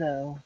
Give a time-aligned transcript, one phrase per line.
[0.00, 0.38] Hello,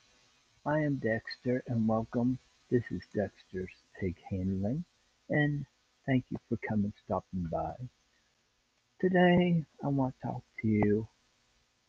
[0.65, 2.39] I am Dexter and welcome.
[2.71, 3.69] This is Dexter's
[4.01, 4.83] Pig Handling
[5.29, 5.67] and
[6.07, 7.75] thank you for coming stopping by.
[8.99, 11.07] Today I want to talk to you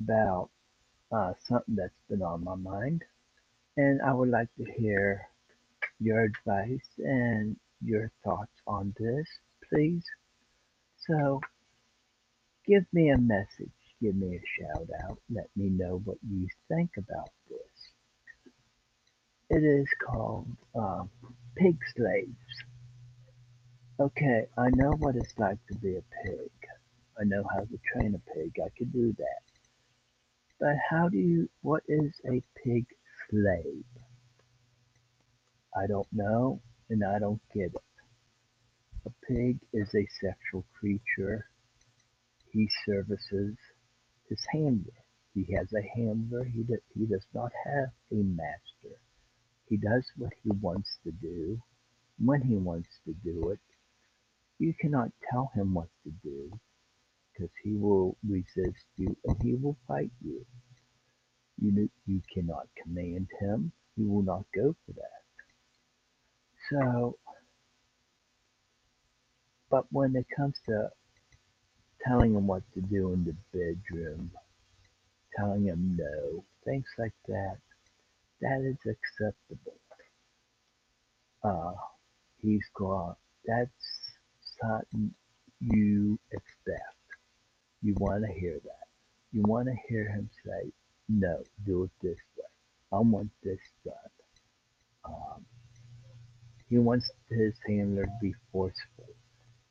[0.01, 0.49] about
[1.09, 3.05] uh, something that's been on my mind
[3.77, 5.21] and I would like to hear
[6.01, 9.27] your advice and your thoughts on this,
[9.69, 10.03] please.
[11.07, 11.39] So
[12.67, 16.89] give me a message, give me a shout out, let me know what you think
[16.97, 17.62] about this.
[19.55, 21.03] It is called uh,
[21.55, 22.55] Pig Slaves.
[23.99, 26.49] Okay, I know what it's like to be a pig.
[27.19, 28.55] I know how to train a pig.
[28.59, 29.43] I can do that.
[30.59, 32.87] But how do you, what is a pig
[33.29, 33.85] slave?
[35.77, 37.81] I don't know and I don't get it.
[39.05, 41.45] A pig is a sexual creature.
[42.51, 43.55] He services
[44.27, 45.03] his handler.
[45.35, 46.43] He has a handler.
[46.43, 48.97] He, do, he does not have a master.
[49.73, 51.59] He does what he wants to do
[52.23, 53.59] when he wants to do it.
[54.59, 56.59] You cannot tell him what to do
[57.33, 60.45] because he will resist you and he will fight you.
[61.59, 63.71] You, you cannot command him.
[63.97, 65.23] He will not go for that.
[66.69, 67.17] So,
[69.71, 70.89] but when it comes to
[72.07, 74.29] telling him what to do in the bedroom,
[75.35, 77.57] telling him no, things like that,
[78.43, 79.79] that is acceptable.
[81.43, 81.73] Uh,
[82.41, 83.15] he's gone.
[83.45, 83.71] That's
[84.61, 85.13] something
[85.61, 86.95] you expect.
[87.81, 88.87] You want to hear that.
[89.31, 90.71] You want to hear him say,
[91.09, 92.45] no, do it this way.
[92.91, 93.93] I want this done.
[95.05, 95.45] Um,
[96.69, 99.15] he wants his handler to be forceful.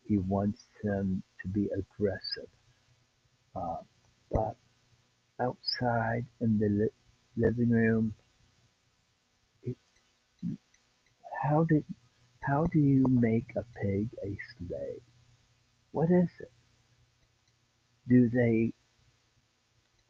[0.06, 2.50] He wants him to be aggressive.
[3.56, 3.76] Uh,
[4.30, 4.56] but
[5.40, 6.90] outside in the li-
[7.36, 8.14] living room,
[9.64, 9.76] it,
[11.42, 11.64] how
[12.64, 15.02] do you make a pig a slave?
[15.90, 16.52] What is it?
[18.08, 18.72] Do they?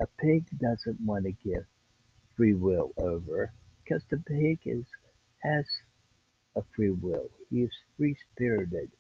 [0.01, 1.65] A pig doesn't want to give
[2.37, 4.85] free will over because the pig is
[5.43, 5.65] has
[6.57, 7.31] a free will.
[7.51, 8.91] He is free spirited.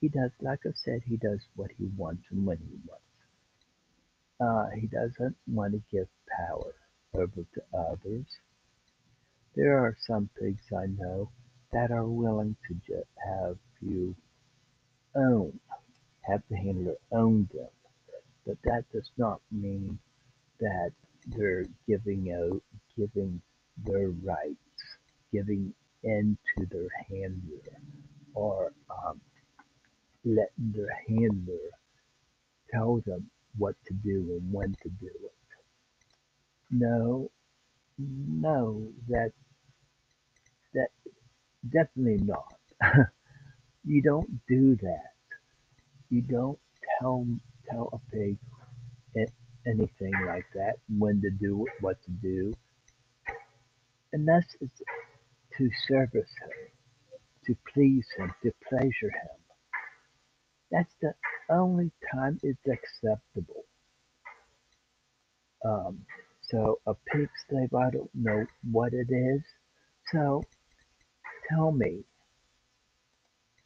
[0.00, 3.04] He does, like I said, he does what he wants and when he wants.
[4.40, 6.74] Uh, he doesn't want to give power
[7.14, 8.26] over to others.
[9.54, 11.30] There are some pigs I know
[11.72, 14.14] that are willing to have you
[15.14, 15.58] own,
[16.22, 17.68] have the handler own them.
[18.46, 19.98] But that does not mean
[20.60, 20.92] that
[21.26, 22.62] they're giving out,
[22.96, 23.40] giving
[23.84, 24.56] their rights,
[25.32, 25.72] giving
[26.02, 27.78] in to their handler,
[28.34, 29.20] or um,
[30.24, 31.70] letting their handler
[32.72, 35.32] tell them what to do and when to do it.
[36.70, 37.30] No,
[37.98, 39.32] no, that
[41.68, 42.54] definitely not.
[43.84, 45.12] you don't do that.
[46.10, 46.58] You don't
[47.00, 47.26] tell
[47.70, 48.38] tell a pig
[49.66, 52.52] anything like that, when to do what to do,
[54.12, 54.82] unless it's
[55.56, 56.50] to service him,
[57.46, 59.38] to please him, to pleasure him.
[60.70, 61.14] That's the
[61.50, 63.64] only time it's acceptable.
[65.64, 66.00] Um,
[66.42, 69.42] so a pig slave, I don't know what it is.
[70.12, 70.42] So
[71.48, 72.04] tell me,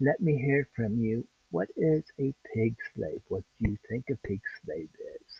[0.00, 1.26] let me hear from you.
[1.50, 3.22] What is a pig slave?
[3.28, 5.32] What do you think a pig slave is?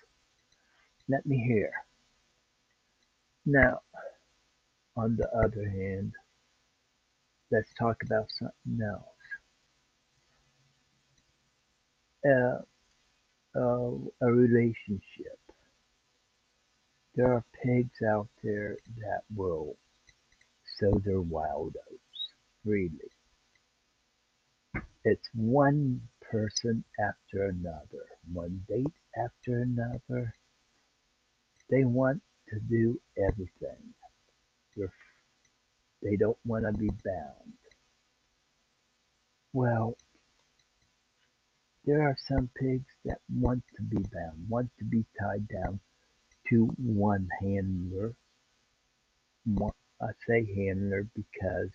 [1.08, 1.72] Let me hear.
[3.44, 3.80] Now,
[4.96, 6.12] on the other hand,
[7.50, 9.02] let's talk about something else.
[12.24, 12.62] Uh,
[13.58, 15.38] uh, a relationship.
[17.14, 19.76] There are pigs out there that will
[20.78, 22.05] sow their wild oats
[22.66, 23.12] freely.
[25.04, 30.34] It's one person after another, one date after another.
[31.70, 33.94] They want to do everything.
[34.76, 34.92] They're,
[36.02, 37.54] they don't want to be bound.
[39.52, 39.96] Well,
[41.84, 45.78] there are some pigs that want to be bound, want to be tied down
[46.50, 48.14] to one handler.
[50.02, 51.70] I say handler because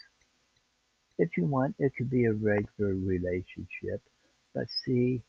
[1.22, 4.02] if you want, it could be a regular relationship.
[4.56, 5.22] But see,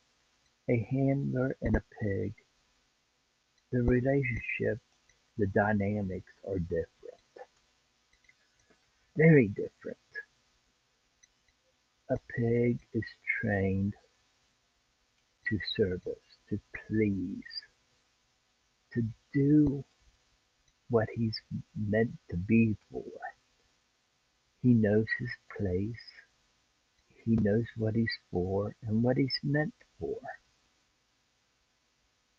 [0.71, 2.33] a handler and a pig,
[3.71, 4.81] the relationship,
[5.37, 6.89] the dynamics are different.
[9.19, 9.99] Very different.
[12.09, 13.05] A pig is
[13.41, 13.93] trained
[15.49, 16.59] to service, to
[16.89, 17.45] please,
[18.95, 19.03] to
[19.35, 19.85] do
[20.89, 21.39] what he's
[21.77, 23.05] meant to be for.
[24.63, 26.05] He knows his place.
[27.25, 30.19] He knows what he's for and what he's meant for.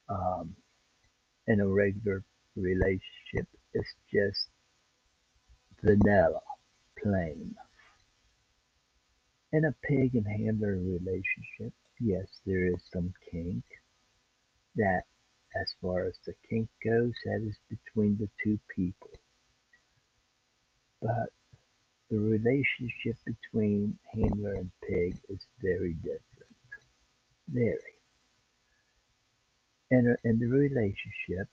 [0.10, 0.56] Um,
[1.48, 2.24] in a regular
[2.56, 4.48] relationship, it's just
[5.82, 6.42] vanilla,
[7.02, 7.56] plain.
[9.52, 13.64] In a pig and handler relationship, yes, there is some kink.
[14.76, 15.04] That,
[15.56, 19.12] as far as the kink goes, that is between the two people.
[21.02, 21.30] But
[22.10, 26.22] the relationship between handler and pig is very different.
[27.50, 27.78] Very.
[29.92, 31.48] In, a, in the relationship,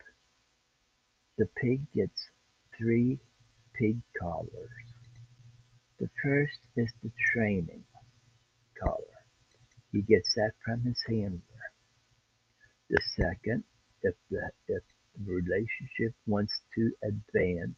[1.39, 2.29] the pig gets
[2.77, 3.19] three
[3.75, 4.71] pig collars.
[5.99, 7.85] The first is the training
[8.83, 8.97] collar.
[9.93, 11.41] He gets that from his handler.
[12.89, 13.65] The second,
[14.03, 14.83] if the if
[15.17, 17.77] the relationship wants to advance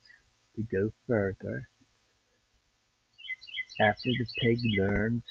[0.56, 1.69] to go further,
[3.82, 5.23] after the pig learns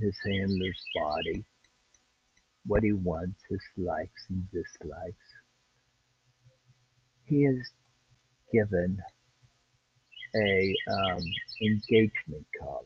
[0.00, 1.44] his handler's body,
[2.66, 5.16] what he wants, his likes and dislikes,
[7.26, 7.70] he is
[8.52, 8.98] given
[10.34, 11.22] a um,
[11.62, 12.82] engagement collar.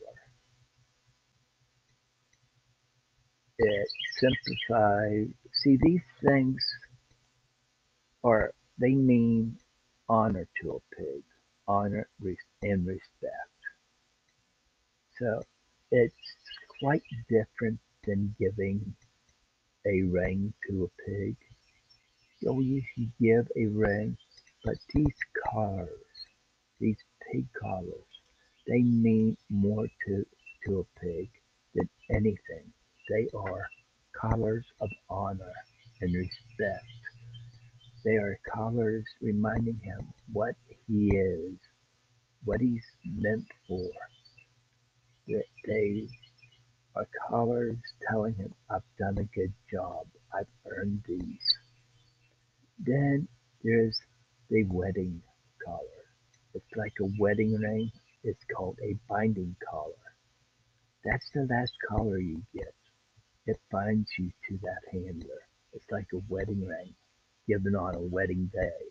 [3.57, 3.87] It
[4.19, 5.27] simplifies.
[5.63, 6.61] See, these things
[8.23, 9.57] are they mean
[10.09, 11.23] honor to a pig,
[11.67, 12.07] honor
[12.61, 13.52] and respect.
[15.19, 15.43] So
[15.91, 16.15] it's
[16.79, 18.95] quite different than giving
[19.85, 21.35] a ring to a pig.
[22.41, 24.17] You'll usually give a ring,
[24.65, 25.15] but these
[25.51, 25.89] collars,
[26.79, 26.97] these
[27.31, 28.07] pig collars,
[28.67, 30.25] they mean more to,
[30.65, 31.29] to a pig
[31.75, 32.73] than anything.
[33.09, 33.67] They are
[34.19, 35.53] collars of honor
[36.01, 36.85] and respect.
[38.03, 40.55] They are collars reminding him what
[40.87, 41.53] he is,
[42.45, 43.89] what he's meant for.
[45.27, 46.07] They
[46.95, 47.77] are collars
[48.09, 50.07] telling him, I've done a good job.
[50.33, 51.57] I've earned these.
[52.79, 53.27] Then
[53.63, 53.97] there's
[54.49, 55.21] the wedding
[55.65, 55.79] collar.
[56.53, 57.91] It's like a wedding ring.
[58.23, 59.93] It's called a binding collar.
[61.05, 62.73] That's the last collar you get.
[63.45, 65.41] It binds you to that handler.
[65.73, 66.93] It's like a wedding ring
[67.47, 68.85] given on a wedding day.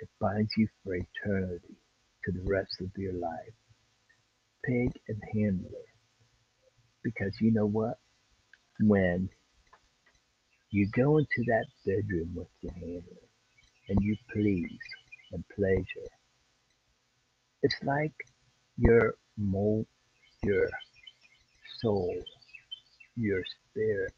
[0.00, 1.76] It binds you for eternity
[2.24, 3.54] to the rest of your life.
[4.64, 5.84] Pig and handler.
[7.02, 7.98] Because you know what?
[8.80, 9.28] When
[10.70, 13.22] you go into that bedroom with your handler
[13.88, 14.78] and you please
[15.32, 16.08] and pleasure,
[17.62, 18.14] it's like
[18.78, 19.86] your mo
[20.42, 20.68] your
[21.80, 22.14] soul,
[23.16, 24.14] your spirit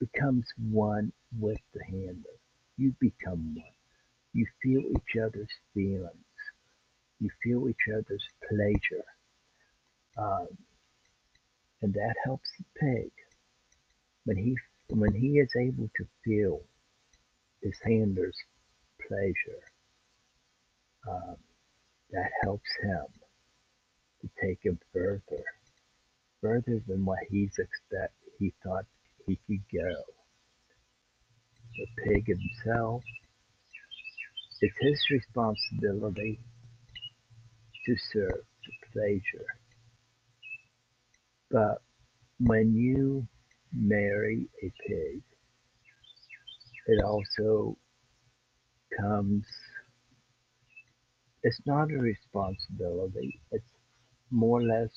[0.00, 2.38] becomes one with the handler.
[2.76, 3.64] You become one.
[4.32, 6.23] You feel each other's feelings.
[7.20, 9.04] You feel each other's pleasure.
[10.16, 10.48] Um,
[11.82, 13.10] and that helps the pig
[14.24, 14.56] when he
[14.88, 16.62] when he is able to feel
[17.62, 18.36] his handler's
[19.06, 19.62] pleasure.
[21.08, 21.36] Um,
[22.12, 23.04] that helps him
[24.22, 25.44] to take him further,
[26.40, 28.86] further than what he's expect he thought
[29.26, 29.94] he could go.
[31.76, 33.02] The pig himself,
[34.60, 36.38] it's his responsibility
[37.86, 39.46] to serve the pleasure.
[41.50, 41.82] But
[42.40, 43.26] when you
[43.72, 45.22] marry a pig,
[46.86, 47.76] it also
[49.00, 49.44] comes,
[51.42, 53.40] it's not a responsibility.
[53.52, 53.64] It's
[54.30, 54.90] more or less,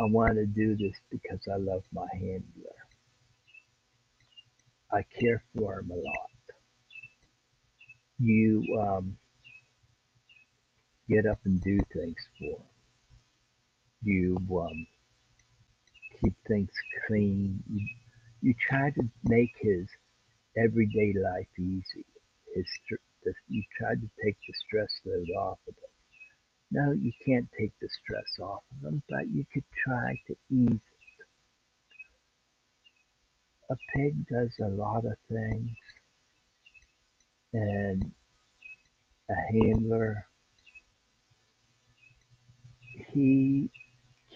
[0.00, 2.76] I want to do this because I love my handler.
[4.92, 6.30] I care for him a lot.
[8.18, 9.16] You um,
[11.10, 12.62] get up and do things for.
[14.02, 14.86] You um,
[16.20, 16.70] keep things
[17.06, 17.62] clean.
[17.68, 17.86] You,
[18.42, 19.86] you try to make his
[20.56, 22.06] everyday life easy.
[22.54, 22.66] His
[23.48, 25.90] you try to take the stress load off of him.
[26.72, 30.70] No, you can't take the stress off of him, but you could try to ease
[30.70, 30.80] it.
[33.70, 35.76] A pig does a lot of things,
[37.52, 38.10] and
[39.28, 40.26] a handler,
[43.12, 43.70] he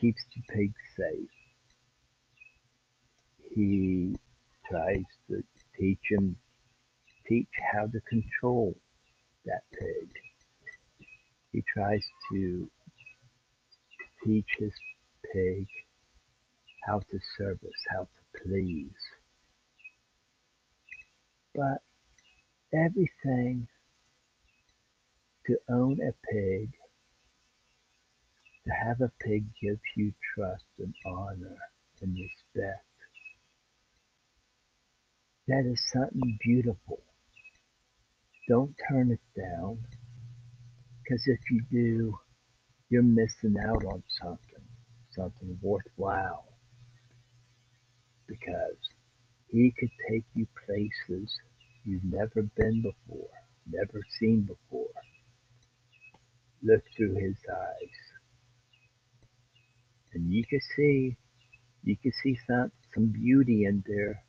[0.00, 1.28] keeps the pig safe.
[3.54, 4.16] He
[4.68, 5.42] tries to
[5.78, 6.36] teach him,
[7.28, 8.76] teach how to control
[9.46, 10.08] that pig.
[11.52, 12.68] He tries to
[14.24, 14.72] teach his
[15.32, 15.66] pig
[16.84, 18.90] how to service, how to please.
[21.54, 21.82] But
[22.72, 23.68] everything
[25.46, 26.70] to own a pig,
[28.66, 31.56] to have a pig gives you trust and honor
[32.00, 32.84] and respect.
[35.46, 37.00] That is something beautiful.
[38.48, 39.78] Don't turn it down,
[41.02, 42.18] because if you do,
[42.88, 44.64] you're missing out on something,
[45.10, 46.46] something worthwhile.
[48.26, 48.76] Because
[49.50, 51.30] he could take you places
[51.84, 53.30] you've never been before,
[53.70, 54.88] never seen before.
[56.62, 58.13] Look through his eyes,
[60.14, 61.16] and you can see,
[61.84, 64.22] you can see some some beauty in there.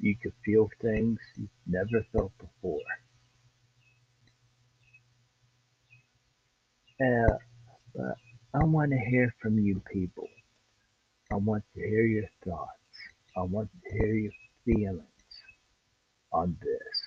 [0.00, 2.80] You can feel things you've never felt before.
[7.00, 7.36] Uh,
[7.94, 8.16] but
[8.54, 10.28] I want to hear from you people.
[11.32, 12.70] I want to hear your thoughts.
[13.36, 14.32] I want to hear your
[14.64, 15.04] feelings
[16.32, 17.02] on this.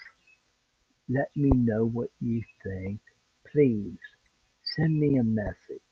[1.09, 2.99] Let me know what you think.
[3.51, 3.97] Please
[4.75, 5.88] send me a message.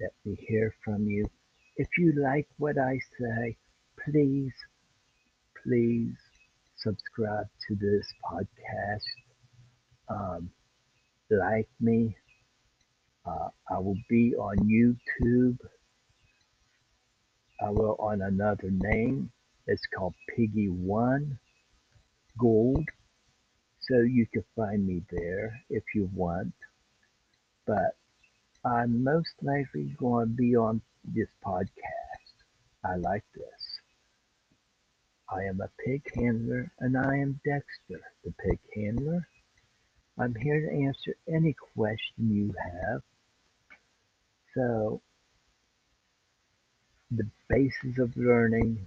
[0.00, 1.26] Let me hear from you.
[1.76, 3.56] If you like what I say,
[4.02, 4.54] please,
[5.62, 6.16] please
[6.76, 9.04] subscribe to this podcast.
[10.08, 10.50] Um,
[11.30, 12.16] like me.
[13.26, 15.58] Uh, I will be on YouTube.
[17.62, 19.30] I will on another name.
[19.66, 21.38] It's called Piggy One
[22.38, 22.88] Gold.
[23.80, 26.54] So you can find me there if you want.
[27.66, 27.96] But
[28.64, 32.34] I'm most likely going to be on this podcast.
[32.84, 33.80] I like this.
[35.30, 39.26] I am a pig handler and I am Dexter, the pig handler.
[40.18, 43.02] I'm here to answer any question you have.
[44.54, 45.00] So,
[47.10, 48.86] the basis of learning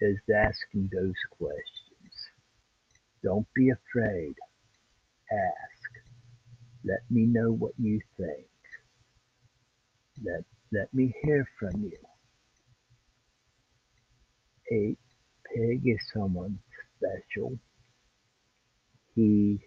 [0.00, 2.12] is asking those questions.
[3.22, 4.34] Don't be afraid.
[5.32, 5.90] Ask.
[6.84, 8.46] Let me know what you think.
[10.22, 11.98] Let, let me hear from you.
[14.72, 14.96] A
[15.54, 16.58] pig is someone
[16.98, 17.58] special.
[19.14, 19.60] He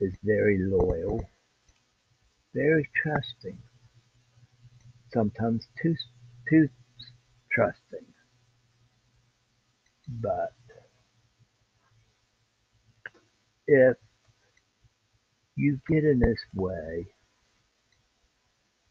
[0.00, 1.20] is very loyal,
[2.54, 3.58] very trusting,
[5.12, 5.94] sometimes too,
[6.48, 6.68] too
[7.52, 8.06] trusting.
[10.08, 10.54] But
[13.66, 13.96] if
[15.56, 17.06] you get in his way,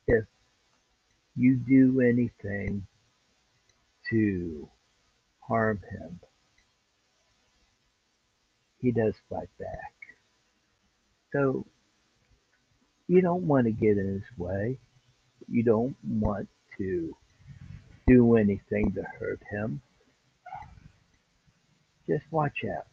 [0.08, 0.26] if
[1.40, 2.86] you do anything
[4.10, 4.70] to
[5.40, 6.20] harm him,
[8.82, 9.94] he does fight back.
[11.32, 11.66] So
[13.08, 14.80] you don't want to get in his way.
[15.48, 17.16] You don't want to
[18.06, 19.82] do anything to hurt him.
[22.06, 22.88] Just watch out.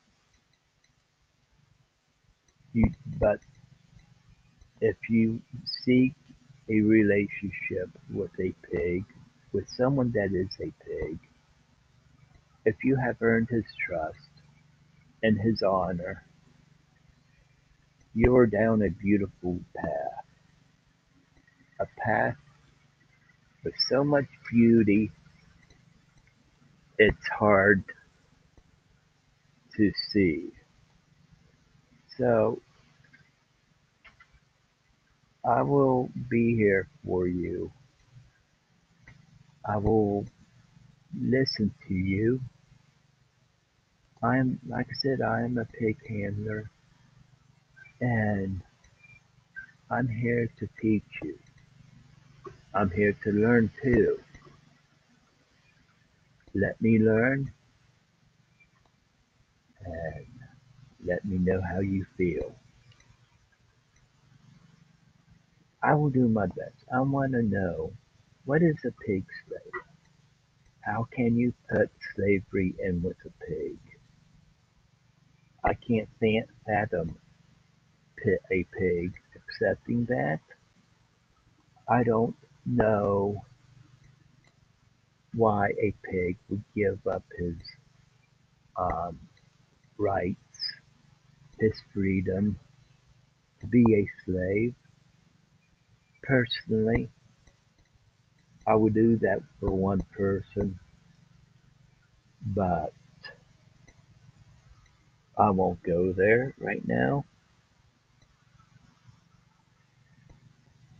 [2.72, 3.40] You, but
[4.80, 5.40] if you
[5.84, 6.14] seek
[6.68, 9.04] a relationship with a pig,
[9.52, 11.18] with someone that is a pig,
[12.64, 14.16] if you have earned his trust
[15.22, 16.24] and his honor,
[18.14, 20.24] you are down a beautiful path.
[21.78, 22.36] A path
[23.62, 25.10] with so much beauty,
[26.98, 27.84] it's hard
[29.76, 30.50] to see.
[32.16, 32.60] So
[35.46, 37.70] I will be here for you.
[39.64, 40.26] I will
[41.16, 42.40] listen to you.
[44.22, 46.68] I'm, like I said, I am a pig handler
[48.00, 48.60] and
[49.88, 51.38] I'm here to teach you.
[52.74, 54.18] I'm here to learn too.
[56.54, 57.52] Let me learn
[59.84, 60.26] and
[61.04, 62.52] let me know how you feel.
[65.82, 66.84] I will do my best.
[66.94, 67.92] I want to know
[68.44, 69.82] what is a pig slave?
[70.80, 73.78] How can you put slavery in with a pig?
[75.64, 76.08] I can't
[76.66, 77.16] fathom
[78.50, 80.40] a pig accepting that.
[81.88, 83.44] I don't know
[85.34, 87.56] why a pig would give up his
[88.76, 89.18] um,
[89.98, 90.38] rights,
[91.60, 92.58] his freedom
[93.60, 94.74] to be a slave.
[96.26, 97.08] Personally,
[98.66, 100.78] I would do that for one person,
[102.44, 102.92] but
[105.38, 107.24] I won't go there right now.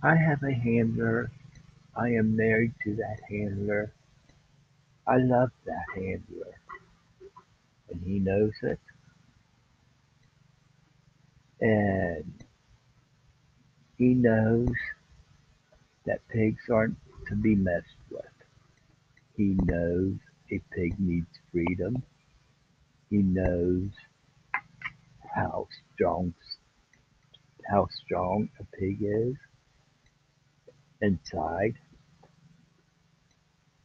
[0.03, 1.31] I have a handler.
[1.97, 3.93] I am married to that handler.
[5.07, 6.61] I love that handler,
[7.91, 8.79] and he knows it.
[11.61, 12.33] and
[13.99, 14.69] he knows
[16.07, 16.97] that pigs aren't
[17.29, 18.25] to be messed with.
[19.37, 20.15] He knows
[20.51, 22.03] a pig needs freedom.
[23.11, 23.91] He knows
[25.35, 26.35] how strong
[27.69, 29.35] how strong a pig is
[31.01, 31.75] inside.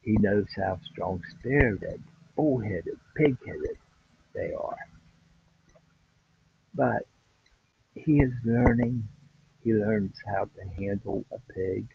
[0.03, 2.01] He knows how strong spirited,
[2.35, 3.77] bullheaded, pig-headed
[4.33, 4.77] they are.
[6.73, 7.07] But
[7.95, 9.07] he is learning.
[9.63, 11.87] He learns how to handle a pig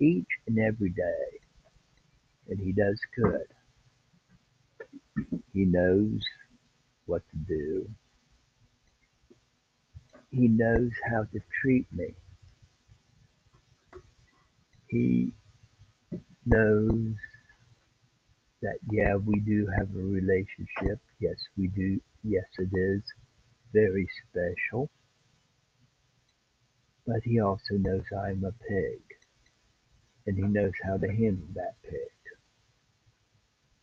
[0.00, 1.40] each and every day,
[2.48, 3.46] and he does good.
[5.52, 6.22] He knows
[7.06, 7.88] what to do.
[10.30, 12.14] He knows how to treat me.
[14.88, 15.32] He
[16.46, 17.14] knows
[18.62, 21.00] that, yeah, we do have a relationship.
[21.20, 22.00] Yes, we do.
[22.22, 23.02] Yes, it is
[23.72, 24.90] very special.
[27.06, 29.00] But he also knows I'm a pig,
[30.26, 31.98] and he knows how to handle that pig.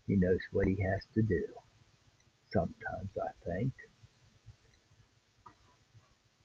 [0.08, 1.44] He knows what he has to do.
[2.52, 3.74] Sometimes, I think.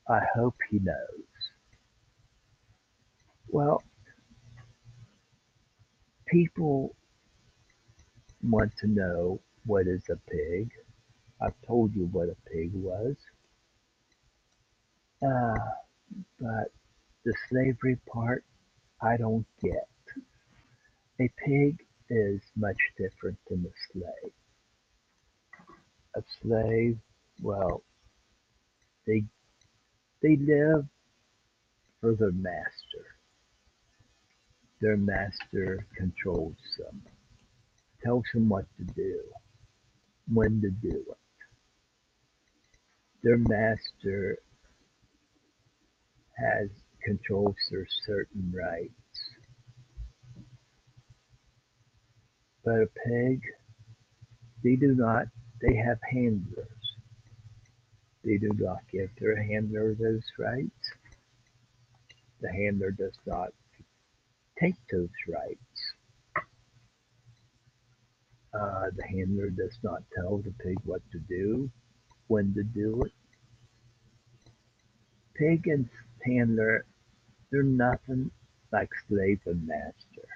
[0.09, 0.97] I hope he knows.
[3.49, 3.83] Well,
[6.27, 6.97] people
[8.43, 10.71] want to know what is a pig.
[11.41, 13.17] I've told you what a pig was.
[15.25, 15.55] Uh,
[16.41, 16.73] but
[17.25, 18.45] the slavery part,
[19.03, 19.89] I don't get.
[21.21, 21.79] A pig
[22.11, 24.33] is much different than a slave.
[26.17, 26.99] A slave,
[27.43, 27.83] well,
[29.07, 29.25] they
[30.23, 30.87] they live
[32.01, 33.17] for their master.
[34.81, 37.03] Their master controls them,
[38.05, 39.21] tells them what to do,
[40.33, 41.19] when to do it.
[43.23, 44.39] Their master
[46.37, 46.69] has
[47.05, 48.93] controls their certain rights.
[52.65, 53.43] But a pig,
[54.63, 55.27] they do not,
[55.61, 56.69] they have handlers.
[58.25, 60.93] They do not give their handler those rights.
[62.41, 63.51] The handler does not
[64.61, 65.59] take those rights.
[68.55, 71.71] Uh, the handler does not tell the pig what to do,
[72.29, 73.13] when to do it.
[75.35, 75.89] Pig and
[76.25, 76.85] handler,
[77.53, 78.31] they're nothing
[78.73, 80.29] like slave and master.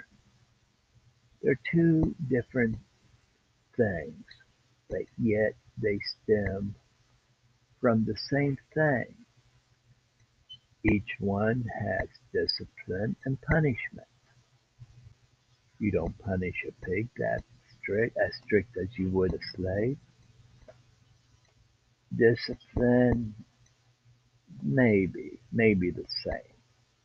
[1.42, 2.76] They're two different
[3.76, 4.24] things,
[4.90, 6.74] but yet they stem
[7.80, 9.14] from the same thing.
[10.84, 14.06] Each one has discipline and punishment.
[15.78, 17.42] You don't punish a pig that
[17.80, 19.96] strict, as strict as you would a slave.
[22.14, 23.34] Discipline,
[24.62, 26.55] maybe, maybe the same.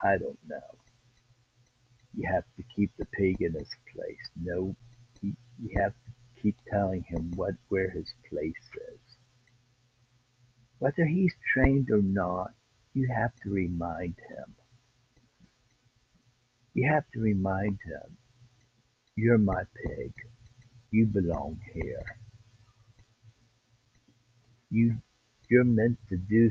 [0.03, 0.59] I don't know.
[2.15, 4.29] You have to keep the pig in his place.
[4.41, 4.75] No,
[5.21, 5.33] you,
[5.77, 8.53] have to keep telling him what where his place
[8.93, 8.99] is.
[10.79, 12.51] Whether he's trained or not,
[12.93, 14.55] you have to remind him.
[16.73, 18.17] You have to remind him,
[19.15, 20.13] you're my pig.
[20.91, 22.05] You belong here.
[24.69, 24.95] You,
[25.49, 26.49] you're meant to do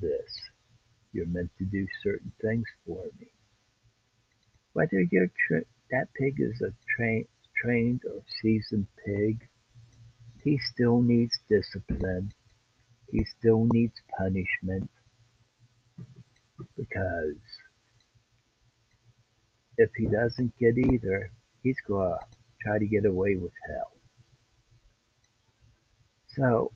[0.00, 0.51] this.
[1.12, 3.28] You're meant to do certain things for me.
[4.72, 5.30] Whether you're
[5.90, 7.24] that pig is a tra-
[7.56, 9.46] trained or seasoned pig,
[10.42, 12.32] he still needs discipline.
[13.10, 14.90] He still needs punishment
[16.76, 17.36] because
[19.76, 21.30] if he doesn't get either,
[21.62, 22.26] he's going to
[22.62, 23.92] try to get away with hell.
[26.36, 26.72] So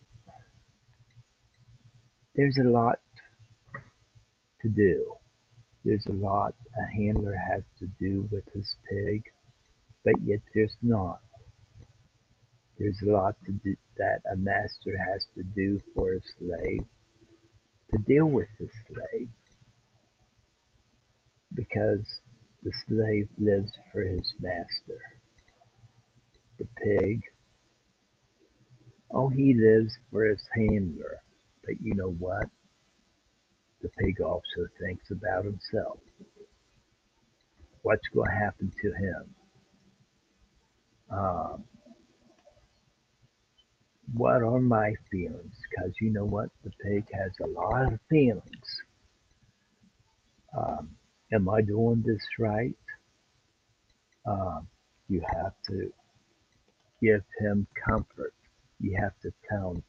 [2.34, 2.98] there's a lot
[4.62, 5.12] to do.
[5.84, 9.24] There's a lot a handler has to do with his pig,
[10.04, 11.20] but yet there's not.
[12.78, 16.84] There's a lot to do that a master has to do for a slave
[17.92, 19.28] to deal with the slave
[21.54, 22.20] because
[22.62, 25.00] the slave lives for his master.
[26.58, 27.22] The pig,
[29.12, 31.20] oh, he lives for his handler.
[31.64, 32.48] But you know what?
[33.86, 35.98] The pig also thinks about himself.
[37.82, 39.34] What's going to happen to him?
[41.08, 41.64] Um,
[44.12, 45.54] what are my feelings?
[45.70, 46.48] Because you know what?
[46.64, 48.82] The pig has a lot of feelings.
[50.58, 50.90] Um,
[51.32, 52.74] am I doing this right?
[54.26, 54.66] Um,
[55.08, 55.92] you have to
[57.00, 58.34] give him comfort.
[58.80, 59.84] You have to tell him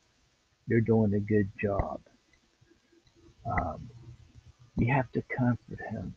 [0.67, 1.99] you're doing a good job.
[3.49, 3.89] Um,
[4.77, 6.15] you have to comfort him.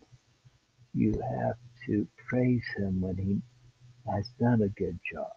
[0.94, 3.42] You have to praise him when he
[4.12, 5.32] has done a good job.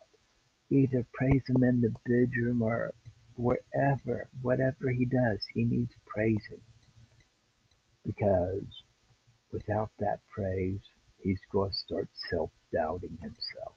[0.71, 2.93] Either praise him in the bedroom or
[3.35, 6.61] wherever, whatever he does, he needs praising.
[8.05, 8.65] Because
[9.51, 10.81] without that praise,
[11.21, 13.75] he's going to start self doubting himself.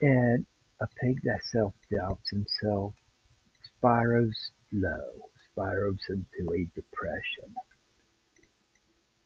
[0.00, 0.46] And
[0.80, 2.94] a pig that self doubts himself
[3.78, 7.54] spirals low, spirals into a depression.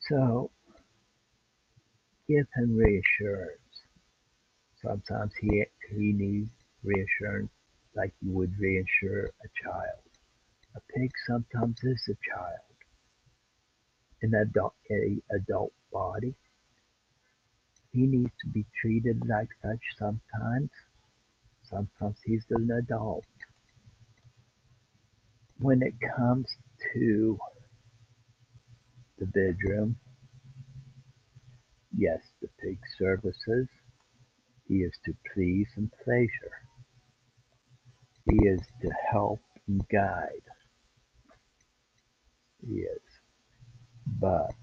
[0.01, 0.51] So
[2.29, 3.61] give him reassurance.
[4.83, 6.51] Sometimes he he needs
[6.85, 7.51] reassurance
[7.95, 10.03] like you would reassure a child.
[10.77, 12.61] A pig sometimes is a child
[14.23, 16.35] in adult a adult body.
[17.93, 20.71] He needs to be treated like such sometimes.
[21.62, 23.25] Sometimes he's an adult.
[25.59, 26.47] When it comes
[26.92, 27.38] to
[29.19, 29.97] the bedroom,
[31.97, 33.69] yes, the pig services.
[34.69, 36.53] He is to please and pleasure.
[38.29, 40.42] He is to help and guide.
[42.61, 43.01] He is.
[44.21, 44.55] But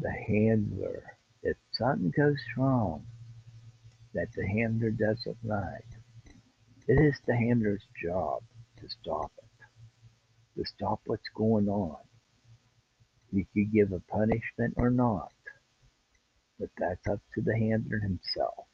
[0.00, 1.02] the handler,
[1.42, 3.06] if something goes wrong
[4.14, 5.86] that the handler doesn't like,
[6.86, 8.42] it is the handler's job
[8.86, 11.96] to stop it, to stop what's going on.
[13.32, 15.32] You could give a punishment or not,
[16.58, 18.66] but that's up to the handler himself.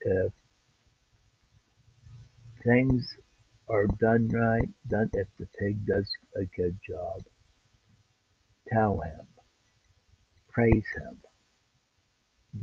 [0.00, 0.32] If
[2.64, 3.06] things
[3.68, 7.22] are done right, done if the pig does a good job,
[8.72, 9.26] tell him,
[10.48, 11.18] praise him,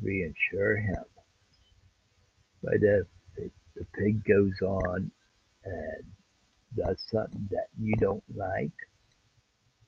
[0.02, 1.04] reassure him.
[2.64, 3.06] But if
[3.76, 5.12] the pig goes on
[5.64, 6.04] and
[6.76, 8.72] does something that you don't like,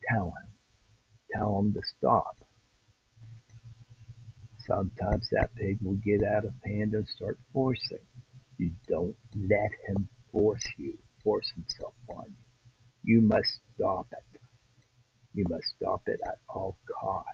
[0.09, 0.49] tell him.
[1.33, 2.37] Tell him to stop.
[4.65, 7.97] Sometimes that pig will get out of hand and start forcing.
[8.57, 13.15] You don't let him force you, force himself on you.
[13.15, 14.41] You must stop it.
[15.33, 17.29] You must stop it at all costs.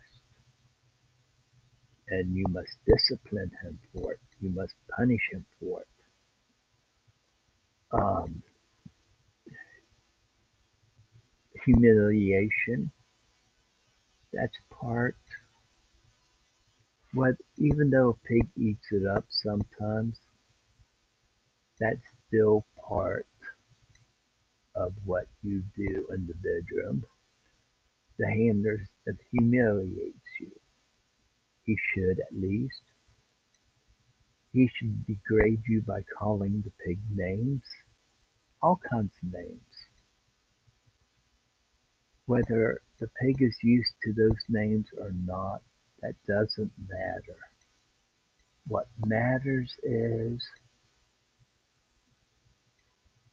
[2.10, 4.19] And you must discipline him for it.
[4.39, 5.88] You must punish him for it.
[7.97, 8.43] Um,
[11.63, 12.91] humiliation,
[14.34, 15.15] that's part
[17.15, 20.19] what even though a pig eats it up sometimes,
[21.79, 23.25] that's still part
[24.75, 27.05] of what you do in the bedroom.
[28.19, 30.51] The handler that humiliates you.
[31.63, 32.81] He should at least.
[34.51, 37.63] He should degrade you by calling the pig names,
[38.65, 39.75] all kinds of names.
[42.25, 45.62] Whether the pig is used to those names or not,
[46.01, 47.38] that doesn't matter.
[48.67, 50.43] What matters is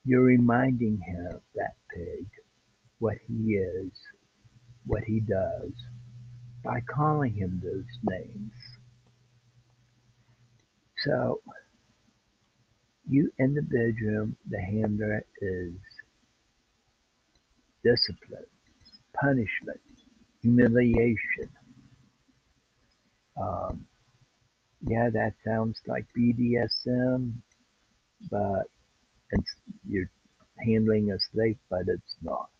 [0.05, 2.27] you're reminding him, that pig,
[2.99, 3.92] what he is,
[4.85, 5.73] what he does,
[6.62, 8.53] by calling him those names.
[11.07, 11.40] So,
[13.09, 15.73] you in the bedroom, the handler is
[17.85, 18.47] discipline,
[19.21, 19.81] punishment,
[20.41, 21.49] humiliation.
[23.41, 23.87] Um,
[24.87, 27.35] yeah, that sounds like BDSM,
[28.31, 28.65] but
[29.31, 29.55] it's,
[29.88, 30.11] you're
[30.65, 32.51] handling a snake, but it's not.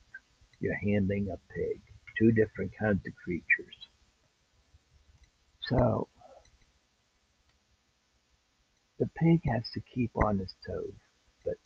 [0.61, 1.81] You're handling a pig.
[2.19, 3.77] Two different kinds of creatures.
[5.69, 6.09] So
[9.03, 10.95] the pig has to keep on his toes,
[11.45, 11.57] but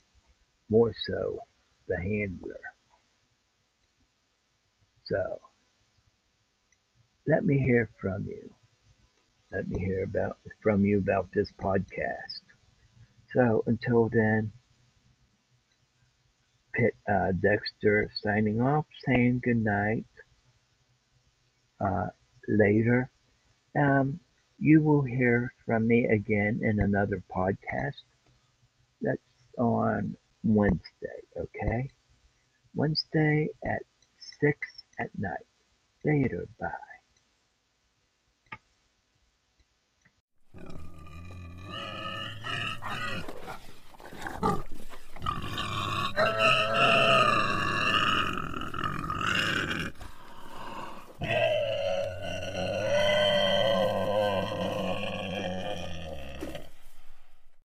[0.70, 1.38] more so
[1.86, 2.60] the handler.
[5.04, 5.38] So
[7.26, 8.54] let me hear from you.
[9.52, 12.40] Let me hear about from you about this podcast.
[13.34, 14.50] So until then,
[16.72, 20.06] Pit, uh, Dexter signing off, saying good night.
[21.78, 22.06] Uh,
[22.48, 23.10] later,
[23.78, 24.20] um,
[24.58, 28.02] you will hear from me again in another podcast.
[29.02, 29.20] That's
[29.58, 31.90] on Wednesday, okay?
[32.74, 33.82] Wednesday at
[34.40, 34.58] 6
[34.98, 35.46] at night.
[36.04, 36.68] Later, bye.